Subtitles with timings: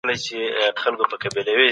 [0.03, 0.17] تړاو
[0.79, 1.69] چلند بدلوي.